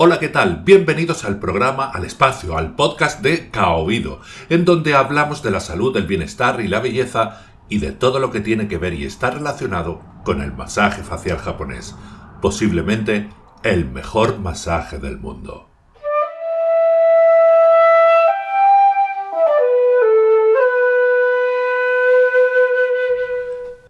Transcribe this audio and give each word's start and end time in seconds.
Hola, 0.00 0.20
¿qué 0.20 0.28
tal? 0.28 0.62
Bienvenidos 0.64 1.24
al 1.24 1.40
programa, 1.40 1.90
al 1.90 2.04
espacio, 2.04 2.56
al 2.56 2.76
podcast 2.76 3.20
de 3.20 3.50
Kaobido, 3.50 4.20
en 4.48 4.64
donde 4.64 4.94
hablamos 4.94 5.42
de 5.42 5.50
la 5.50 5.58
salud, 5.58 5.96
el 5.96 6.06
bienestar 6.06 6.60
y 6.60 6.68
la 6.68 6.78
belleza 6.78 7.40
y 7.68 7.78
de 7.78 7.90
todo 7.90 8.20
lo 8.20 8.30
que 8.30 8.40
tiene 8.40 8.68
que 8.68 8.78
ver 8.78 8.94
y 8.94 9.02
está 9.02 9.30
relacionado 9.30 10.00
con 10.24 10.40
el 10.40 10.52
masaje 10.52 11.02
facial 11.02 11.38
japonés, 11.38 11.96
posiblemente 12.40 13.28
el 13.64 13.90
mejor 13.90 14.38
masaje 14.38 15.00
del 15.00 15.18
mundo. 15.18 15.68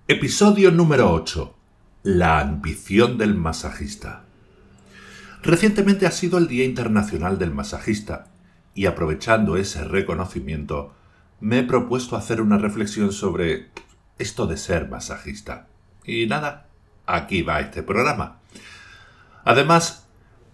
Episodio 0.06 0.70
número 0.70 1.12
8. 1.12 1.54
La 2.04 2.40
ambición 2.40 3.18
del 3.18 3.34
masajista. 3.34 4.27
Recientemente 5.42 6.06
ha 6.06 6.10
sido 6.10 6.38
el 6.38 6.48
Día 6.48 6.64
Internacional 6.64 7.38
del 7.38 7.52
Masajista 7.52 8.26
y 8.74 8.86
aprovechando 8.86 9.56
ese 9.56 9.84
reconocimiento 9.84 10.94
me 11.40 11.60
he 11.60 11.62
propuesto 11.62 12.16
hacer 12.16 12.40
una 12.40 12.58
reflexión 12.58 13.12
sobre 13.12 13.68
esto 14.18 14.46
de 14.46 14.56
ser 14.56 14.88
masajista. 14.88 15.68
Y 16.04 16.26
nada, 16.26 16.66
aquí 17.06 17.42
va 17.42 17.60
este 17.60 17.82
programa. 17.82 18.40
Además, 19.44 20.06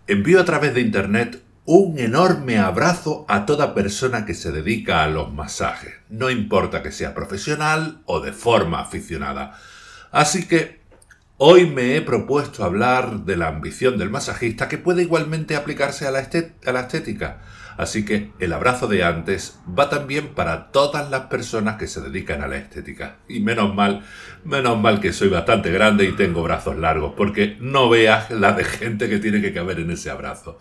envío 0.07 0.41
a 0.41 0.45
través 0.45 0.75
de 0.75 0.83
Internet 0.83 1.43
un 1.65 1.99
enorme 1.99 2.59
abrazo 2.59 3.25
a 3.27 3.47
toda 3.47 3.75
persona 3.75 4.27
que 4.27 4.35
se 4.35 4.53
dedica 4.53 5.03
a 5.03 5.09
los 5.09 5.33
masajes, 5.33 5.95
no 6.11 6.29
importa 6.29 6.83
que 6.83 6.93
sea 6.93 7.15
profesional 7.15 8.03
o 8.05 8.21
de 8.21 8.33
forma 8.33 8.81
aficionada. 8.81 9.59
Así 10.13 10.47
que 10.47 10.84
Hoy 11.47 11.67
me 11.67 11.95
he 11.95 12.01
propuesto 12.01 12.65
hablar 12.65 13.27
de 13.27 13.37
la 13.37 13.49
ambición 13.49 13.99
del 13.99 14.09
masajista 14.09 14.67
que 14.67 14.79
puede 14.79 15.03
igualmente 15.03 15.57
aplicarse 15.57 16.07
a 16.07 16.11
la, 16.11 16.21
estética. 16.21 17.43
Así 17.77 18.07
que 18.07 18.31
el 18.39 18.55
abrazo 18.55 18.87
de 18.87 19.05
antes 19.05 19.59
va 19.79 19.91
también 19.91 20.29
para 20.29 20.73
todas 20.73 21.11
las 21.11 21.27
personas 21.27 21.77
que 21.77 21.87
se 21.87 22.01
dedican 22.01 22.41
a 22.41 22.49
la 22.49 22.57
estética. 22.57 23.19
Y 23.29 23.41
menos 23.41 23.75
mal, 23.75 24.07
menos 24.43 24.81
mal 24.81 25.03
que 25.03 25.13
soy 25.13 25.29
bastante 25.29 25.71
grande 25.71 26.07
y 26.07 26.13
tengo 26.13 26.43
brazos 26.43 26.79
largos, 26.79 27.13
porque 27.15 27.59
no 27.61 27.91
veas 27.91 28.31
la 28.31 28.53
de 28.53 28.65
gente 28.65 29.11
que 29.11 29.19
tiene 29.19 29.43
que 29.43 29.53
caber 29.53 29.81
en 29.81 29.91
ese 29.91 30.09
abrazo. 30.09 30.59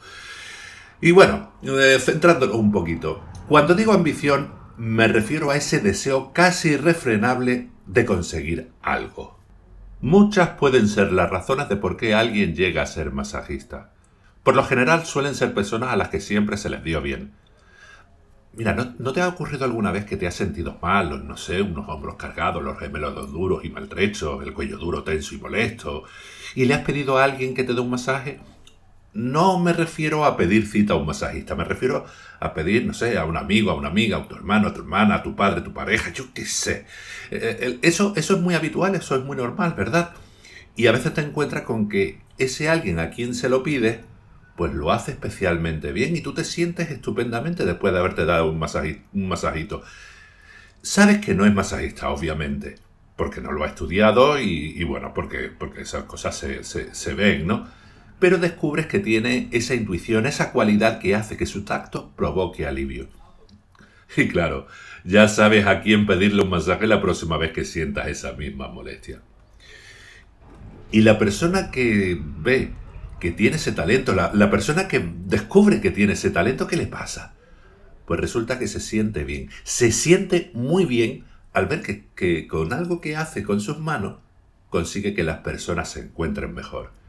Y 0.99 1.11
bueno, 1.11 1.53
eh, 1.63 1.97
un 2.51 2.71
poquito. 2.73 3.23
Cuando 3.47 3.73
digo 3.73 3.93
ambición, 3.93 4.51
me 4.75 5.07
refiero 5.07 5.49
a 5.49 5.55
ese 5.55 5.79
deseo 5.79 6.33
casi 6.33 6.71
irrefrenable 6.71 7.69
de 7.87 8.03
conseguir 8.03 8.71
algo. 8.81 9.42
Muchas 10.03 10.49
pueden 10.49 10.89
ser 10.89 11.13
las 11.13 11.29
razones 11.29 11.69
de 11.69 11.77
por 11.77 11.95
qué 11.95 12.13
alguien 12.13 12.55
llega 12.55 12.81
a 12.81 12.85
ser 12.85 13.13
masajista. 13.13 13.93
Por 14.43 14.53
lo 14.53 14.65
general 14.65 15.05
suelen 15.05 15.33
ser 15.33 15.53
personas 15.53 15.91
a 15.91 15.95
las 15.95 16.09
que 16.09 16.19
siempre 16.19 16.57
se 16.57 16.69
les 16.69 16.83
dio 16.83 17.01
bien. 17.01 17.31
Mira, 18.51 18.73
¿no, 18.73 19.13
te 19.13 19.21
ha 19.21 19.29
ocurrido 19.29 19.63
alguna 19.63 19.93
vez 19.93 20.03
que 20.03 20.17
te 20.17 20.27
has 20.27 20.35
sentido 20.35 20.77
mal, 20.81 21.25
no 21.25 21.37
sé, 21.37 21.61
unos 21.61 21.87
hombros 21.87 22.15
cargados, 22.15 22.61
los 22.61 22.77
gemelos 22.77 23.31
duros 23.31 23.63
y 23.63 23.69
maltrechos, 23.69 24.43
el 24.43 24.53
cuello 24.53 24.77
duro, 24.77 25.03
tenso 25.03 25.35
y 25.35 25.37
molesto, 25.37 26.03
y 26.53 26.65
le 26.65 26.73
has 26.73 26.81
pedido 26.81 27.17
a 27.17 27.23
alguien 27.23 27.53
que 27.53 27.63
te 27.63 27.73
dé 27.73 27.79
un 27.79 27.91
masaje? 27.91 28.41
No 29.13 29.59
me 29.59 29.73
refiero 29.73 30.25
a 30.25 30.35
pedir 30.35 30.65
cita 30.65 30.93
a 30.93 30.95
un 30.95 31.05
masajista, 31.05 31.55
me 31.55 31.63
refiero 31.63 32.05
a 32.39 32.53
pedir, 32.53 32.85
no 32.85 32.93
sé, 32.93 33.17
a 33.17 33.25
un 33.25 33.37
amigo, 33.37 33.69
a 33.69 33.75
una 33.75 33.89
amiga, 33.89 34.17
a 34.17 34.27
tu 34.27 34.35
hermano, 34.35 34.69
a 34.69 34.73
tu 34.73 34.81
hermana, 34.81 35.15
a 35.15 35.23
tu 35.23 35.35
padre, 35.35 35.61
a 35.61 35.63
tu 35.63 35.71
pareja, 35.71 36.11
yo 36.13 36.33
qué 36.33 36.45
sé. 36.45 36.85
Eh, 37.29 37.57
eh, 37.61 37.79
eso, 37.83 38.13
eso 38.15 38.35
es 38.35 38.41
muy 38.41 38.55
habitual, 38.55 38.95
eso 38.95 39.15
es 39.15 39.23
muy 39.23 39.37
normal, 39.37 39.75
¿verdad? 39.77 40.13
Y 40.75 40.87
a 40.87 40.91
veces 40.91 41.13
te 41.13 41.21
encuentras 41.21 41.63
con 41.63 41.89
que 41.89 42.21
ese 42.39 42.69
alguien 42.69 42.99
a 42.99 43.11
quien 43.11 43.35
se 43.35 43.49
lo 43.49 43.61
pide, 43.61 44.03
pues 44.55 44.73
lo 44.73 44.91
hace 44.91 45.11
especialmente 45.11 45.91
bien 45.91 46.15
y 46.15 46.21
tú 46.21 46.33
te 46.33 46.43
sientes 46.43 46.89
estupendamente 46.89 47.65
después 47.65 47.93
de 47.93 47.99
haberte 47.99 48.25
dado 48.25 48.49
un, 48.49 48.59
masajito. 48.59 49.83
Sabes 50.81 51.19
que 51.19 51.35
no 51.35 51.45
es 51.45 51.53
masajista, 51.53 52.09
obviamente, 52.09 52.75
porque 53.15 53.41
no 53.41 53.51
lo 53.51 53.63
ha 53.63 53.67
estudiado 53.67 54.39
y, 54.39 54.83
bueno, 54.83 55.13
porque, 55.13 55.51
porque 55.57 55.81
esas 55.81 56.05
cosas 56.05 56.35
se, 56.35 56.63
se 56.63 57.13
ven, 57.13 57.45
¿no? 57.45 57.67
Pero 58.23 58.37
descubres 58.37 58.85
que 58.85 58.99
tiene 58.99 59.49
esa 59.51 59.75
intuición, 59.75 60.25
esa 60.25 60.53
cualidad 60.53 60.99
que 60.99 61.13
hace 61.13 61.35
que 61.35 61.45
su 61.45 61.65
tacto 61.65 62.13
provoque 62.15 62.65
alivio. 62.65 63.09
Y 64.15 64.29
claro, 64.29 64.65
ya 65.03 65.27
sabes 65.27 65.67
a 65.67 65.81
quién 65.81 66.05
pedirle 66.05 66.41
un 66.41 66.49
masaje 66.49 66.87
la 66.87 67.01
próxima 67.01 67.37
vez 67.37 67.51
que 67.51 67.65
sientas 67.65 68.07
esa 68.07 68.31
misma 68.31 68.69
molestia. 68.69 69.19
Y 70.89 71.01
la 71.01 71.19
persona 71.19 71.69
que 71.69 72.17
ve 72.17 72.71
que 73.19 73.31
tiene 73.31 73.57
ese 73.57 73.73
talento, 73.73 74.15
la, 74.15 74.49
persona 74.49 74.87
que 74.87 75.05
descubre 75.25 75.81
que 75.81 75.91
tiene 75.91 76.13
ese 76.13 76.31
talento, 76.31 76.65
¿qué 76.65 76.77
le 76.77 76.87
pasa? 76.87 77.33
Pues 78.05 78.21
resulta 78.21 78.57
que 78.57 78.69
se 78.69 78.79
siente 78.79 79.25
bien. 79.25 79.49
Se 79.63 79.91
siente 79.91 80.49
muy 80.53 80.85
bien 80.85 81.25
al 81.51 81.65
ver 81.65 81.81
que, 81.81 82.05
que 82.15 82.47
con 82.47 82.71
algo 82.71 83.01
que 83.01 83.17
hace 83.17 83.43
con 83.43 83.59
sus 83.59 83.79
manos 83.79 84.19
consigue 84.69 85.13
que 85.13 85.23
las 85.23 85.39
personas 85.39 85.89
se 85.89 85.99
encuentren 85.99 86.53
mejor 86.53 87.02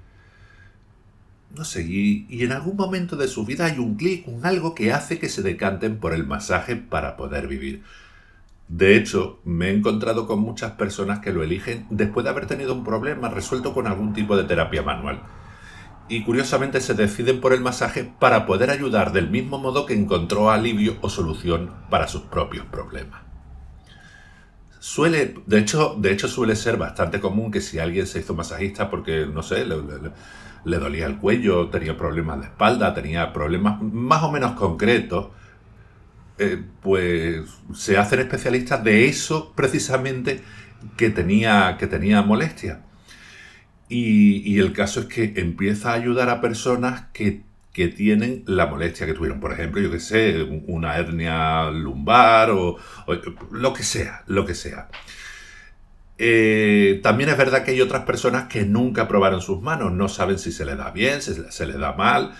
no 1.56 1.64
sé, 1.64 1.82
y, 1.82 2.26
en 2.42 2.52
algún 2.52 2.76
momento 2.76 3.16
de 3.16 3.28
su 3.28 3.44
vida 3.44 3.66
hay 3.66 3.78
un 3.78 3.96
clic, 3.96 4.26
un 4.26 4.44
algo 4.44 4.74
que 4.74 4.92
hace 4.92 5.18
que 5.18 5.28
se 5.28 5.42
decanten 5.42 5.98
por 5.98 6.12
el 6.12 6.26
masaje 6.26 6.76
para 6.76 7.16
poder 7.16 7.46
vivir. 7.46 7.82
De 8.68 8.96
hecho, 8.96 9.40
me 9.44 9.68
he 9.68 9.74
encontrado 9.74 10.26
con 10.26 10.40
muchas 10.40 10.72
personas 10.72 11.20
que 11.20 11.32
lo 11.32 11.42
eligen 11.42 11.86
después 11.90 12.24
de 12.24 12.30
haber 12.30 12.46
tenido 12.46 12.74
un 12.74 12.82
problema 12.82 13.28
resuelto 13.28 13.74
con 13.74 13.86
algún 13.86 14.14
tipo 14.14 14.36
de 14.36 14.44
terapia 14.44 14.82
manual. 14.82 15.22
Y 16.08 16.24
curiosamente 16.24 16.80
se 16.80 16.94
deciden 16.94 17.40
por 17.40 17.52
el 17.52 17.60
masaje 17.60 18.12
para 18.18 18.46
poder 18.46 18.70
ayudar 18.70 19.12
del 19.12 19.30
mismo 19.30 19.58
modo 19.58 19.86
que 19.86 19.94
encontró 19.94 20.50
alivio 20.50 20.96
o 21.02 21.08
solución 21.08 21.70
para 21.90 22.08
sus 22.08 22.22
propios 22.22 22.66
problemas. 22.66 23.22
Suele, 24.80 25.34
de 25.46 25.58
hecho, 25.58 25.96
de 25.98 26.12
hecho 26.12 26.28
suele 26.28 26.56
ser 26.56 26.76
bastante 26.76 27.18
común 27.20 27.50
que 27.50 27.62
si 27.62 27.78
alguien 27.78 28.06
se 28.06 28.20
hizo 28.20 28.34
masajista 28.34 28.90
porque, 28.90 29.26
no 29.26 29.42
sé, 29.42 29.64
le 29.64 29.76
dolía 30.64 31.06
el 31.06 31.18
cuello, 31.18 31.68
tenía 31.68 31.96
problemas 31.96 32.40
de 32.40 32.46
espalda, 32.46 32.94
tenía 32.94 33.32
problemas 33.32 33.80
más 33.82 34.22
o 34.22 34.32
menos 34.32 34.52
concretos, 34.52 35.28
eh, 36.38 36.62
pues 36.82 37.44
se 37.74 37.96
hacen 37.96 38.20
especialistas 38.20 38.82
de 38.82 39.06
eso 39.06 39.52
precisamente 39.54 40.42
que 40.96 41.10
tenía, 41.10 41.76
que 41.78 41.86
tenía 41.86 42.22
molestia. 42.22 42.82
Y, 43.88 44.58
el 44.58 44.72
caso 44.72 45.00
es 45.00 45.06
que 45.06 45.34
empieza 45.36 45.90
a 45.90 45.94
ayudar 45.94 46.30
a 46.30 46.40
personas 46.40 47.04
que, 47.12 47.42
que 47.72 47.88
tienen 47.88 48.42
la 48.46 48.66
molestia 48.66 49.06
que 49.06 49.14
tuvieron. 49.14 49.40
Por 49.40 49.52
ejemplo, 49.52 49.80
yo 49.80 49.90
que 49.90 50.00
sé, 50.00 50.42
una 50.66 50.96
hernia 50.96 51.70
lumbar 51.70 52.50
o, 52.50 52.76
o 53.06 53.14
lo 53.52 53.72
que 53.74 53.82
sea, 53.82 54.24
lo 54.26 54.46
que 54.46 54.54
sea. 54.54 54.88
Eh, 56.16 57.00
también 57.02 57.28
es 57.30 57.36
verdad 57.36 57.64
que 57.64 57.72
hay 57.72 57.80
otras 57.80 58.04
personas 58.04 58.44
que 58.44 58.64
nunca 58.64 59.08
probaron 59.08 59.40
sus 59.40 59.60
manos, 59.60 59.92
no 59.92 60.08
saben 60.08 60.38
si 60.38 60.52
se 60.52 60.64
les 60.64 60.76
da 60.76 60.90
bien, 60.90 61.20
si 61.20 61.34
se 61.34 61.66
les 61.66 61.78
da 61.78 61.92
mal, 61.92 62.34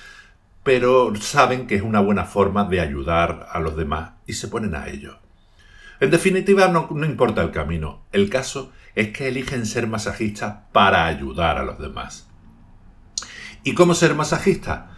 pero 0.63 1.13
saben 1.17 1.67
que 1.67 1.75
es 1.75 1.83
una 1.83 2.01
buena 2.01 2.25
forma 2.25 2.65
de 2.65 2.81
ayudar 2.81 3.49
a 3.51 3.59
los 3.59 3.77
demás 3.77 4.13
y 4.27 4.35
se 4.35 4.49
ponen 4.49 4.75
a 4.75 4.89
ello. 4.89 5.19
En 6.01 6.11
definitiva, 6.11 6.69
no, 6.69 6.89
no 6.91 7.07
importa 7.07 7.43
el 7.43 7.51
camino, 7.51 8.05
el 8.13 8.31
caso 8.31 8.73
es 8.95 9.09
que 9.09 9.29
eligen 9.29 9.67
ser 9.67 9.87
masajistas 9.87 10.57
para 10.73 11.07
ayudar 11.07 11.59
a 11.59 11.65
los 11.65 11.79
demás. 11.79 12.29
¿Y 13.65 13.75
cómo 13.75 13.95
ser 13.95 14.15
masajista? 14.15 14.91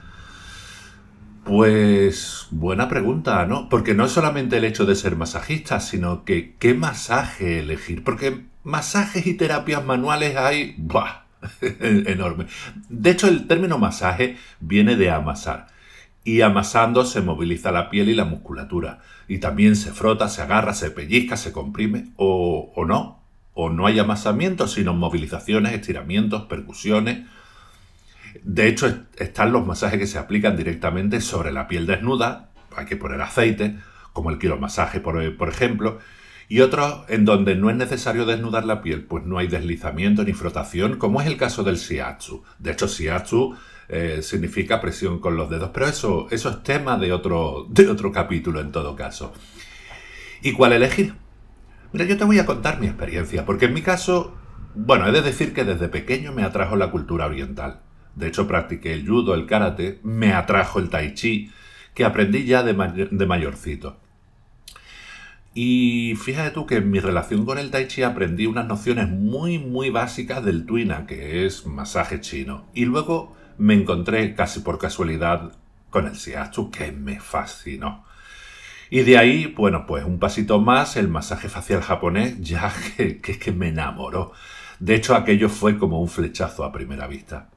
Pues 1.45 2.49
buena 2.51 2.89
pregunta, 2.89 3.47
¿no? 3.47 3.69
Porque 3.69 3.95
no 3.95 4.05
es 4.05 4.13
solamente 4.13 4.57
el 4.57 4.65
hecho 4.65 4.85
de 4.85 4.97
ser 4.97 5.15
masajista, 5.15 5.79
sino 5.79 6.25
que 6.25 6.57
qué 6.59 6.75
masaje 6.75 7.61
elegir. 7.61 8.03
Porque 8.03 8.47
masajes 8.67 9.27
y 9.29 9.35
terapias 9.35 9.85
manuales 9.85 10.37
hay, 10.37 10.75
¡buah! 10.77 11.23
enorme. 11.61 12.47
De 12.89 13.11
hecho, 13.11 13.29
el 13.29 13.47
término 13.47 13.79
masaje 13.79 14.37
viene 14.61 14.97
de 14.97 15.11
amasar. 15.11 15.69
Y 16.25 16.41
amasando 16.41 17.05
se 17.05 17.21
moviliza 17.21 17.71
la 17.71 17.89
piel 17.89 18.09
y 18.09 18.15
la 18.15 18.25
musculatura. 18.25 18.99
Y 19.29 19.39
también 19.39 19.77
se 19.77 19.93
frota, 19.93 20.29
se 20.29 20.43
agarra, 20.43 20.75
se 20.75 20.91
pellizca, 20.91 21.37
se 21.37 21.53
comprime. 21.53 22.09
O, 22.17 22.73
o 22.75 22.85
no. 22.85 23.23
O 23.55 23.71
no 23.71 23.87
hay 23.87 24.01
amasamiento, 24.01 24.67
sino 24.67 24.93
movilizaciones, 24.93 25.73
estiramientos, 25.73 26.47
percusiones. 26.47 27.25
De 28.43 28.67
hecho, 28.67 29.05
están 29.17 29.53
los 29.53 29.65
masajes 29.65 30.01
que 30.01 30.09
se 30.09 30.19
aplican 30.19 30.57
directamente 30.57 31.21
sobre 31.21 31.53
la 31.53 31.69
piel 31.69 31.87
desnuda. 31.87 32.51
Hay 32.77 32.87
que 32.87 32.97
poner 32.97 33.23
aceite, 33.23 33.77
como 34.13 34.31
el 34.31 34.39
quiromasaje, 34.39 34.99
por, 34.99 35.37
por 35.37 35.49
ejemplo 35.49 36.01
y 36.49 36.61
otros 36.61 37.05
en 37.09 37.25
donde 37.25 37.57
no 37.57 37.71
es 37.71 37.77
necesario 37.77 38.25
desnudar 38.25 38.65
la 38.65 38.83
piel, 38.83 39.05
pues 39.05 39.25
no 39.25 39.39
hay 39.39 39.49
deslizamiento 39.49 40.23
ni 40.23 40.33
frotación, 40.33 40.97
como 40.97 41.21
es 41.21 41.27
el 41.27 41.37
caso 41.37 41.65
del 41.65 41.77
shiatsu. 41.77 42.45
De 42.59 42.73
hecho, 42.73 42.87
shiatsu 42.87 43.57
eh, 43.89 44.21
significa 44.23 44.81
presión 44.81 45.19
con 45.19 45.37
los 45.37 45.51
dedos, 45.51 45.71
pero 45.73 45.87
eso, 45.87 46.29
eso 46.31 46.51
es 46.51 46.63
tema 46.63 46.99
de 46.99 47.13
otro, 47.13 47.67
de 47.69 47.89
otro 47.89 48.13
capítulo 48.13 48.61
en 48.61 48.73
todo 48.73 48.95
caso. 48.95 49.33
¿Y 50.43 50.53
cuál 50.53 50.73
elegir? 50.73 51.15
Mira, 51.93 52.05
yo 52.05 52.17
te 52.17 52.25
voy 52.25 52.39
a 52.39 52.47
contar 52.47 52.81
mi 52.81 52.87
experiencia, 52.87 53.45
porque 53.45 53.67
en 53.67 53.75
mi 53.75 53.83
caso, 53.83 54.35
bueno, 54.75 55.07
he 55.07 55.13
de 55.13 55.23
decir 55.23 55.53
que 55.53 55.65
desde 55.65 55.89
pequeño 55.89 56.33
me 56.33 56.43
atrajo 56.43 56.77
la 56.77 56.91
cultura 56.91 57.27
oriental. 57.27 57.81
De 58.15 58.29
hecho, 58.29 58.47
practiqué 58.47 58.93
el 58.93 59.07
judo, 59.07 59.35
el 59.35 59.47
karate, 59.47 60.01
me 60.03 60.33
atrajo 60.33 60.79
el 60.79 60.91
tai 60.91 61.15
chi, 61.15 61.51
que 61.95 62.05
aprendí 62.05 62.45
ya 62.45 62.63
de, 62.63 63.09
de 63.11 63.27
mayorcito. 63.27 64.01
Y 65.59 66.17
fíjate 66.17 66.51
tú 66.51 66.67
que 66.67 66.77
en 66.77 66.91
mi 66.91 67.01
relación 67.01 67.47
con 67.47 67.57
el 67.57 67.71
Tai 67.71 67.89
Chi 67.89 68.03
aprendí 68.03 68.45
unas 68.45 68.67
nociones 68.67 69.09
muy, 69.09 69.59
muy 69.59 69.89
básicas 69.89 70.45
del 70.45 70.67
Tuina, 70.67 71.07
que 71.07 71.47
es 71.47 71.65
masaje 71.65 72.21
chino. 72.21 72.67
Y 72.75 72.85
luego 72.85 73.35
me 73.57 73.73
encontré 73.73 74.35
casi 74.35 74.61
por 74.61 74.79
casualidad 74.79 75.53
con 75.89 76.07
el 76.07 76.13
Shiatsu, 76.13 76.71
que 76.71 76.93
me 76.93 77.21
fascinó. 77.21 78.05
Y 78.91 79.01
de 79.01 79.17
ahí, 79.17 79.47
bueno, 79.47 79.87
pues 79.87 80.05
un 80.05 80.19
pasito 80.19 80.61
más, 80.61 80.99
el 80.99 81.09
masaje 81.09 81.49
facial 81.49 81.81
japonés, 81.81 82.39
ya 82.43 82.71
que, 82.99 83.23
que, 83.23 83.39
que 83.39 83.53
me 83.53 83.69
enamoró. 83.69 84.33
De 84.79 84.95
hecho, 84.95 85.15
aquello 85.15 85.49
fue 85.49 85.79
como 85.79 86.03
un 86.03 86.09
flechazo 86.09 86.65
a 86.65 86.73
primera 86.73 87.07
vista. 87.07 87.49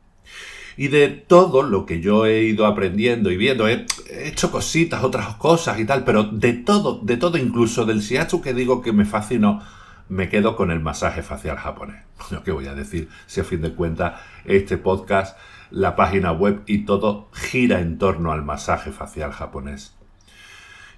Y 0.80 0.88
de 0.88 1.10
todo 1.10 1.62
lo 1.62 1.86
que 1.86 2.00
yo 2.00 2.26
he 2.26 2.44
ido 2.44 2.66
aprendiendo 2.66 3.32
y 3.32 3.36
viendo, 3.36 3.68
he, 3.68 3.86
hecho 4.10 4.50
cositas, 4.50 5.04
otras 5.04 5.36
cosas 5.36 5.78
y 5.78 5.84
tal, 5.84 6.06
pero 6.06 6.24
de 6.24 6.54
todo, 6.54 7.02
de 7.04 7.18
todo, 7.18 7.38
incluso 7.38 7.84
del 7.84 8.00
shiatsu 8.00 8.42
que 8.42 8.54
digo 8.54 8.82
que 8.82 8.94
me 8.94 9.04
fascinó, 9.04 9.62
me 10.08 10.30
quedo 10.30 10.56
con 10.56 10.72
el 10.72 10.80
masaje 10.80 11.22
facial 11.22 11.58
japonés. 11.58 12.02
Bueno, 12.30 12.46
¿qué 12.46 12.54
voy 12.54 12.68
a 12.68 12.76
decir? 12.76 13.10
Si 13.26 13.42
a 13.42 13.44
fin 13.44 13.60
de 13.60 13.76
cuentas 13.76 14.22
este 14.46 14.78
podcast, 14.78 15.38
la 15.70 15.98
página 15.98 16.32
web 16.32 16.62
y 16.66 16.86
todo 16.86 17.28
gira 17.34 17.82
en 17.82 17.98
torno 17.98 18.32
al 18.32 18.46
masaje 18.46 18.94
facial 18.94 19.34
japonés. 19.34 19.98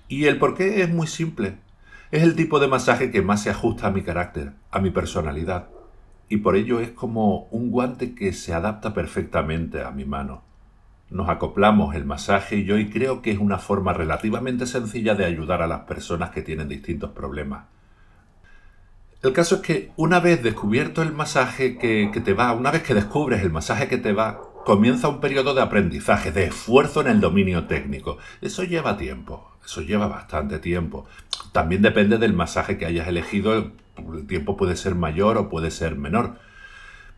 Y 0.08 0.26
el 0.26 0.38
por 0.38 0.54
qué 0.54 0.84
es 0.84 0.92
muy 0.92 1.08
simple. 1.08 1.58
Es 2.12 2.22
el 2.22 2.36
tipo 2.36 2.60
de 2.60 2.68
masaje 2.68 3.10
que 3.10 3.24
más 3.24 3.42
se 3.42 3.50
ajusta 3.50 3.88
a 3.88 3.92
mi 3.92 4.04
carácter, 4.04 4.52
a 4.70 4.80
mi 4.80 4.92
personalidad 4.92 5.70
y 6.32 6.38
por 6.38 6.56
ello 6.56 6.80
es 6.80 6.92
como 6.92 7.50
un 7.52 7.72
guante 7.72 8.16
que 8.16 8.32
se 8.32 8.54
adapta 8.54 8.94
perfectamente 8.94 9.84
a 9.84 9.92
mi 9.92 10.06
mano. 10.06 10.44
Nos 11.10 11.28
acoplamos 11.28 11.94
el 11.94 12.06
masaje 12.06 12.56
y 12.56 12.64
yo 12.64 12.78
y 12.78 12.90
creo 12.90 13.22
que 13.22 13.32
es 13.32 13.38
una 13.38 13.58
forma 13.58 13.92
relativamente 13.92 14.66
sencilla 14.66 15.14
de 15.14 15.26
ayudar 15.26 15.62
a 15.62 15.68
las 15.68 15.82
personas 15.82 16.30
que 16.30 16.42
tienen 16.42 16.70
distintos 16.70 17.12
problemas. 17.12 17.66
El 19.22 19.34
caso 19.34 19.56
es 19.56 19.62
que 19.62 19.92
una 19.98 20.22
vez 20.22 20.42
descubierto 20.42 21.02
el 21.02 21.12
masaje 21.12 21.78
que, 21.78 22.12
que, 22.14 22.22
te 22.22 22.34
va, 22.34 22.54
una 22.54 22.72
vez 22.72 22.84
que 22.84 22.94
descubres 22.94 23.42
el 23.42 23.52
masaje 23.52 23.90
que 23.90 23.98
te 23.98 24.14
va, 24.14 24.40
comienza 24.64 25.10
un 25.10 25.20
periodo 25.20 25.54
de 25.54 25.62
aprendizaje, 25.62 26.32
de 26.32 26.46
esfuerzo 26.46 27.02
en 27.02 27.08
el 27.08 27.20
dominio 27.20 27.68
técnico. 27.68 28.20
Eso 28.40 28.64
lleva 28.64 28.96
tiempo, 28.96 29.51
eso 29.64 29.82
lleva 29.82 30.08
bastante 30.08 30.60
tiempo. 30.60 31.06
También 31.52 31.82
depende 31.82 32.18
del 32.18 32.34
masaje 32.34 32.78
que 32.78 32.86
hayas 32.86 33.08
elegido, 33.08 33.54
el 33.54 34.28
tiempo 34.28 34.58
puede 34.58 34.76
ser 34.76 34.96
mayor 34.96 35.38
o 35.38 35.50
puede 35.50 35.72
ser 35.72 35.96
menor, 35.96 36.38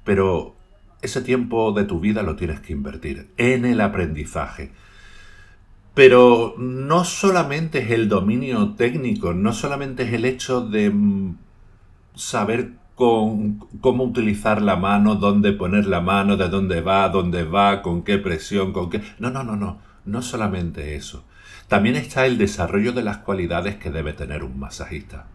pero 0.03 0.55
ese 1.01 1.21
tiempo 1.21 1.71
de 1.73 1.83
tu 1.83 1.99
vida 1.99 2.23
lo 2.23 2.35
tienes 2.35 2.59
que 2.61 2.73
invertir 2.73 3.29
en 3.37 3.65
el 3.65 3.81
aprendizaje. 3.81 4.71
Pero 5.93 6.55
no 6.57 7.03
solamente 7.03 7.79
es 7.79 7.91
el 7.91 8.09
dominio 8.09 8.73
técnico, 8.73 9.33
no 9.33 9.53
solamente 9.53 10.03
es 10.03 10.13
el 10.13 10.25
hecho 10.25 10.61
de 10.61 10.89
mm, 10.89 11.37
cómo 13.81 14.03
utilizar 14.03 14.61
la 14.61 14.75
mano, 14.75 15.15
dónde 15.15 15.53
poner 15.53 15.85
la 15.85 16.01
mano, 16.01 16.37
de 16.37 16.49
dónde 16.49 16.81
va, 16.81 17.09
dónde 17.09 17.43
va, 17.43 17.81
con 17.81 18.03
qué 18.03 18.17
presión, 18.17 18.73
con 18.73 18.89
qué... 18.89 19.01
No, 19.19 19.29
no, 19.29 19.43
no, 19.43 19.55
no, 19.55 19.79
no 20.05 20.21
solamente 20.21 20.95
eso. 20.95 21.25
También 21.67 21.95
está 21.95 22.25
el 22.25 22.37
desarrollo 22.37 22.91
de 22.93 23.03
las 23.03 23.17
cualidades 23.19 23.75
que 23.75 23.91
debe 23.91 24.13
tener 24.13 24.43
un 24.43 24.59
masajista 24.59 25.27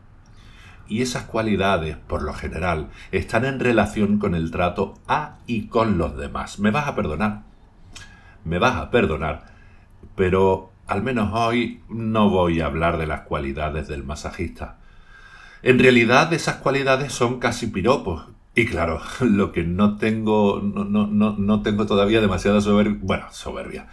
y 0.89 1.03
esas 1.03 1.25
cualidades, 1.25 1.97
por 1.97 2.23
lo 2.23 2.33
general, 2.33 2.89
están 3.13 3.45
en 3.45 3.61
relación 3.61 4.19
con 4.19 4.35
el 4.35 4.51
trato 4.51 4.95
a 5.07 5.37
y 5.47 5.67
con 5.67 5.99
los 5.99 6.17
demás. 6.17 6.59
Me 6.59 6.71
vas 6.71 6.89
a 6.89 6.95
perdonar, 6.95 7.43
me 8.45 8.59
vas 8.59 8.77
a 8.77 8.91
perdonar, 8.91 9.53
pero 10.17 10.73
al 10.87 11.03
menos 11.03 11.31
hoy 11.33 11.83
no 11.89 12.31
voy 12.31 12.61
a 12.61 12.67
hablar 12.67 12.97
de 12.97 13.07
las 13.07 13.23
cualidades 13.23 13.89
del 13.89 14.05
masajista. 14.05 14.78
En 15.63 15.79
realidad 15.79 16.33
esas 16.33 16.57
cualidades 16.57 17.13
son 17.13 17.39
casi 17.39 17.67
piropos. 17.67 18.27
Y 18.55 18.67
claro, 18.67 19.01
lo 19.21 19.53
que 19.53 19.65
no 19.65 19.97
tengo, 19.97 20.61
no, 20.63 20.85
no, 20.85 21.07
no 21.37 21.63
tengo 21.63 21.87
todavía 21.87 22.21
demasiada 22.21 22.61
soberbia, 22.61 22.99
bueno, 23.03 23.27
soberbia. 23.31 23.89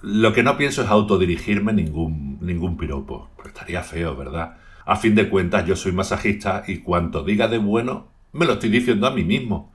Lo 0.00 0.32
que 0.32 0.42
no 0.42 0.56
pienso 0.56 0.82
es 0.82 0.88
autodirigirme 0.88 1.72
ningún, 1.72 2.38
ningún 2.40 2.76
piropo. 2.76 3.28
Pues 3.36 3.48
estaría 3.48 3.82
feo, 3.82 4.16
¿verdad? 4.16 4.56
A 4.86 4.96
fin 4.96 5.14
de 5.14 5.28
cuentas, 5.28 5.66
yo 5.66 5.76
soy 5.76 5.92
masajista 5.92 6.64
y 6.66 6.78
cuanto 6.78 7.22
diga 7.22 7.48
de 7.48 7.58
bueno, 7.58 8.08
me 8.32 8.46
lo 8.46 8.54
estoy 8.54 8.70
diciendo 8.70 9.06
a 9.06 9.10
mí 9.10 9.24
mismo. 9.24 9.72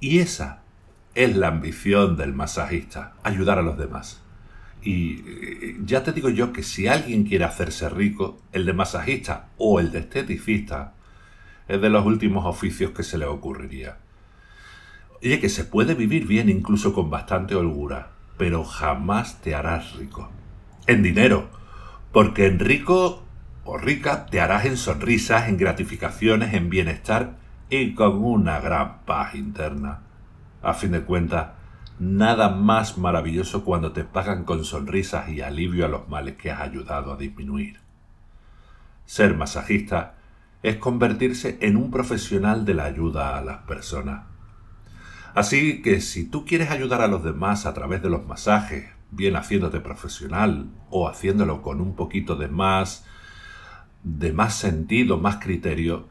Y 0.00 0.18
esa 0.18 0.62
es 1.14 1.36
la 1.36 1.48
ambición 1.48 2.16
del 2.16 2.34
masajista, 2.34 3.14
ayudar 3.22 3.58
a 3.58 3.62
los 3.62 3.78
demás. 3.78 4.23
Y 4.84 5.82
ya 5.84 6.02
te 6.04 6.12
digo 6.12 6.28
yo 6.28 6.52
que 6.52 6.62
si 6.62 6.88
alguien 6.88 7.24
quiere 7.24 7.44
hacerse 7.44 7.88
rico, 7.88 8.42
el 8.52 8.66
de 8.66 8.74
masajista 8.74 9.48
o 9.56 9.80
el 9.80 9.90
de 9.90 10.00
esteticista 10.00 10.92
es 11.66 11.80
de 11.80 11.88
los 11.88 12.04
últimos 12.04 12.44
oficios 12.44 12.90
que 12.90 13.02
se 13.02 13.16
le 13.16 13.24
ocurriría. 13.24 13.96
Oye, 15.22 15.40
que 15.40 15.48
se 15.48 15.64
puede 15.64 15.94
vivir 15.94 16.26
bien 16.26 16.50
incluso 16.50 16.92
con 16.92 17.08
bastante 17.08 17.54
holgura, 17.54 18.10
pero 18.36 18.62
jamás 18.62 19.40
te 19.40 19.54
harás 19.54 19.96
rico. 19.96 20.30
En 20.86 21.02
dinero, 21.02 21.48
porque 22.12 22.44
en 22.44 22.58
rico 22.58 23.24
o 23.64 23.78
rica 23.78 24.26
te 24.26 24.42
harás 24.42 24.66
en 24.66 24.76
sonrisas, 24.76 25.48
en 25.48 25.56
gratificaciones, 25.56 26.52
en 26.52 26.68
bienestar 26.68 27.38
y 27.70 27.94
con 27.94 28.22
una 28.22 28.60
gran 28.60 28.98
paz 29.06 29.34
interna. 29.34 30.00
A 30.62 30.74
fin 30.74 30.92
de 30.92 31.00
cuentas, 31.00 31.48
nada 31.98 32.48
más 32.48 32.98
maravilloso 32.98 33.64
cuando 33.64 33.92
te 33.92 34.04
pagan 34.04 34.44
con 34.44 34.64
sonrisas 34.64 35.28
y 35.28 35.40
alivio 35.40 35.84
a 35.84 35.88
los 35.88 36.08
males 36.08 36.36
que 36.36 36.50
has 36.50 36.60
ayudado 36.60 37.12
a 37.12 37.16
disminuir. 37.16 37.80
Ser 39.06 39.36
masajista 39.36 40.16
es 40.62 40.76
convertirse 40.76 41.58
en 41.60 41.76
un 41.76 41.90
profesional 41.90 42.64
de 42.64 42.74
la 42.74 42.84
ayuda 42.84 43.36
a 43.36 43.42
las 43.42 43.58
personas. 43.58 44.24
Así 45.34 45.82
que 45.82 46.00
si 46.00 46.24
tú 46.24 46.44
quieres 46.44 46.70
ayudar 46.70 47.02
a 47.02 47.08
los 47.08 47.22
demás 47.22 47.66
a 47.66 47.74
través 47.74 48.02
de 48.02 48.08
los 48.08 48.26
masajes, 48.26 48.86
bien 49.10 49.36
haciéndote 49.36 49.80
profesional 49.80 50.70
o 50.90 51.08
haciéndolo 51.08 51.62
con 51.62 51.80
un 51.80 51.94
poquito 51.94 52.36
de 52.36 52.48
más 52.48 53.04
de 54.02 54.32
más 54.32 54.54
sentido, 54.54 55.18
más 55.18 55.36
criterio, 55.36 56.08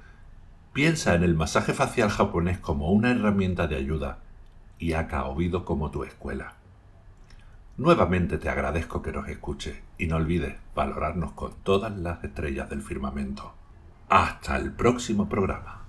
piensa 0.73 1.13
en 1.13 1.23
el 1.23 1.35
masaje 1.35 1.73
facial 1.73 2.09
japonés 2.09 2.57
como 2.57 2.91
una 2.91 3.11
herramienta 3.11 3.67
de 3.67 3.75
ayuda 3.75 4.22
y 4.79 4.93
Aka 4.93 5.25
Oído 5.25 5.65
como 5.65 5.91
tu 5.91 6.03
escuela. 6.03 6.55
Nuevamente 7.77 8.37
te 8.37 8.49
agradezco 8.49 9.01
que 9.01 9.11
nos 9.11 9.27
escuches 9.27 9.79
y 9.97 10.07
no 10.07 10.17
olvides 10.17 10.55
valorarnos 10.75 11.31
con 11.31 11.53
todas 11.63 11.95
las 11.97 12.23
estrellas 12.23 12.69
del 12.69 12.81
firmamento. 12.81 13.53
Hasta 14.09 14.57
el 14.57 14.71
próximo 14.71 15.27
programa. 15.27 15.82